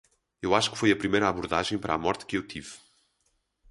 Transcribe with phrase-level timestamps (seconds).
[0.41, 2.71] Eu acho que foi a primeira abordagem para a morte que eu tive.